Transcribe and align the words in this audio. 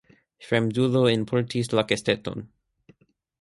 Fremdulo 0.45 1.03
enportis 1.11 1.69
la 1.81 1.85
kesteton. 1.93 2.49